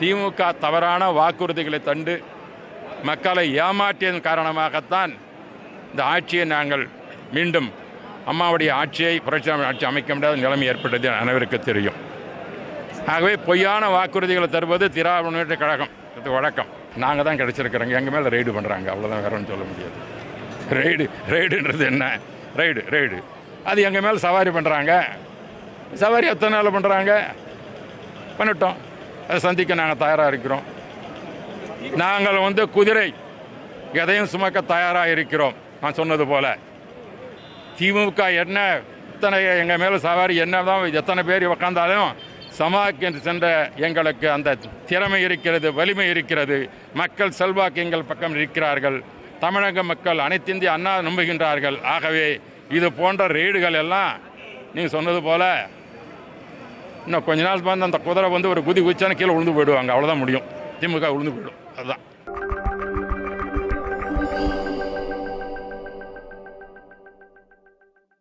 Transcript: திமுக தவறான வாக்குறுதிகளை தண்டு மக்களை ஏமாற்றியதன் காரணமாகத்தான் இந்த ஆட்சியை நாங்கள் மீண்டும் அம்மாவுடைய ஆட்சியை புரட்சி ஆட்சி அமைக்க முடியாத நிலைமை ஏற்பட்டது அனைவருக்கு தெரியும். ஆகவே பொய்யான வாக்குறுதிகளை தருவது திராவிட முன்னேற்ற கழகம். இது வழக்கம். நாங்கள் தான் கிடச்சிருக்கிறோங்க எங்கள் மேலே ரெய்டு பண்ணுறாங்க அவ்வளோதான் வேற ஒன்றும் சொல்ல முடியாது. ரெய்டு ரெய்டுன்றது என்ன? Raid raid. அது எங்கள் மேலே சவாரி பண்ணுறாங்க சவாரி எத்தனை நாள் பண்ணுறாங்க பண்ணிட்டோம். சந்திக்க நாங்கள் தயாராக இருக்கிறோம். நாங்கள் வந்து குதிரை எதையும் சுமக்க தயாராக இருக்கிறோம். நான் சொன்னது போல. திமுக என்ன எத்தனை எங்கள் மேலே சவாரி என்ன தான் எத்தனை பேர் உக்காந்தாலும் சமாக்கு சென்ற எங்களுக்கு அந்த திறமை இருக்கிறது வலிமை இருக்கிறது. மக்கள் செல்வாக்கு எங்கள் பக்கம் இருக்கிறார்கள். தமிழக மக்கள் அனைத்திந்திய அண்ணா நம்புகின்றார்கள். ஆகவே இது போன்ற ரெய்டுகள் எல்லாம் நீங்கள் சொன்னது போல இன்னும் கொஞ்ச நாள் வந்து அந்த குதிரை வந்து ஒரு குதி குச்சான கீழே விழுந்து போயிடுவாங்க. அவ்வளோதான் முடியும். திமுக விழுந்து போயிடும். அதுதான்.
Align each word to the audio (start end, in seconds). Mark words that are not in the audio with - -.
திமுக 0.00 0.42
தவறான 0.64 1.02
வாக்குறுதிகளை 1.18 1.78
தண்டு 1.88 2.14
மக்களை 3.08 3.44
ஏமாற்றியதன் 3.66 4.26
காரணமாகத்தான் 4.28 5.12
இந்த 5.90 6.02
ஆட்சியை 6.12 6.44
நாங்கள் 6.54 6.84
மீண்டும் 7.36 7.68
அம்மாவுடைய 8.30 8.70
ஆட்சியை 8.80 9.14
புரட்சி 9.26 9.50
ஆட்சி 9.70 9.84
அமைக்க 9.90 10.14
முடியாத 10.14 10.40
நிலைமை 10.44 10.66
ஏற்பட்டது 10.72 11.08
அனைவருக்கு 11.20 11.58
தெரியும். 11.70 11.98
ஆகவே 13.12 13.34
பொய்யான 13.46 13.84
வாக்குறுதிகளை 13.96 14.48
தருவது 14.56 14.86
திராவிட 14.96 15.24
முன்னேற்ற 15.26 15.56
கழகம். 15.62 15.92
இது 16.18 16.28
வழக்கம். 16.36 16.70
நாங்கள் 17.02 17.26
தான் 17.28 17.40
கிடச்சிருக்கிறோங்க 17.40 17.96
எங்கள் 18.00 18.14
மேலே 18.16 18.32
ரெய்டு 18.36 18.56
பண்ணுறாங்க 18.56 18.88
அவ்வளோதான் 18.92 19.24
வேற 19.26 19.34
ஒன்றும் 19.38 19.52
சொல்ல 19.52 19.64
முடியாது. 19.70 19.96
ரெய்டு 20.78 21.04
ரெய்டுன்றது 21.34 21.84
என்ன? 21.92 22.04
Raid 22.60 22.82
raid. 22.94 23.18
அது 23.70 23.80
எங்கள் 23.88 24.04
மேலே 24.06 24.20
சவாரி 24.26 24.50
பண்ணுறாங்க 24.56 24.92
சவாரி 26.02 26.26
எத்தனை 26.34 26.52
நாள் 26.56 26.76
பண்ணுறாங்க 26.76 27.12
பண்ணிட்டோம். 28.38 28.78
சந்திக்க 29.46 29.74
நாங்கள் 29.80 30.02
தயாராக 30.04 30.32
இருக்கிறோம். 30.32 30.64
நாங்கள் 32.02 32.38
வந்து 32.46 32.62
குதிரை 32.76 33.08
எதையும் 34.02 34.30
சுமக்க 34.32 34.60
தயாராக 34.74 35.14
இருக்கிறோம். 35.14 35.54
நான் 35.82 35.98
சொன்னது 36.00 36.24
போல. 36.32 36.46
திமுக 37.78 38.22
என்ன 38.42 38.58
எத்தனை 39.12 39.38
எங்கள் 39.62 39.80
மேலே 39.82 39.96
சவாரி 40.08 40.34
என்ன 40.44 40.56
தான் 40.68 40.84
எத்தனை 41.00 41.22
பேர் 41.30 41.44
உக்காந்தாலும் 41.54 42.10
சமாக்கு 42.58 43.08
சென்ற 43.26 43.46
எங்களுக்கு 43.86 44.26
அந்த 44.36 44.56
திறமை 44.88 45.20
இருக்கிறது 45.26 45.68
வலிமை 45.78 46.06
இருக்கிறது. 46.12 46.58
மக்கள் 47.00 47.36
செல்வாக்கு 47.40 47.82
எங்கள் 47.84 48.08
பக்கம் 48.10 48.36
இருக்கிறார்கள். 48.38 48.98
தமிழக 49.44 49.82
மக்கள் 49.90 50.24
அனைத்திந்திய 50.26 50.70
அண்ணா 50.76 50.92
நம்புகின்றார்கள். 51.08 51.76
ஆகவே 51.94 52.26
இது 52.78 52.88
போன்ற 53.00 53.26
ரெய்டுகள் 53.36 53.78
எல்லாம் 53.82 54.12
நீங்கள் 54.74 54.94
சொன்னது 54.96 55.22
போல 55.28 55.44
இன்னும் 57.04 57.24
கொஞ்ச 57.24 57.42
நாள் 57.42 57.60
வந்து 57.60 57.84
அந்த 57.84 57.98
குதிரை 57.98 58.30
வந்து 58.30 58.48
ஒரு 58.48 58.60
குதி 58.60 58.80
குச்சான 58.80 59.14
கீழே 59.14 59.32
விழுந்து 59.32 59.64
போயிடுவாங்க. 59.64 59.94
அவ்வளோதான் 59.94 60.16
முடியும். 60.16 60.42
திமுக 60.80 61.16
விழுந்து 61.16 61.30
போயிடும். 61.30 61.76
அதுதான். 61.76 61.98